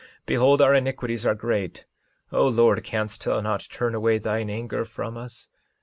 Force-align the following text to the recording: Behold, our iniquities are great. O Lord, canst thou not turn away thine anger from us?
Behold, 0.25 0.63
our 0.63 0.73
iniquities 0.73 1.27
are 1.27 1.35
great. 1.35 1.85
O 2.31 2.47
Lord, 2.47 2.83
canst 2.83 3.23
thou 3.25 3.39
not 3.39 3.67
turn 3.71 3.93
away 3.93 4.17
thine 4.17 4.49
anger 4.49 4.83
from 4.83 5.15
us? 5.15 5.47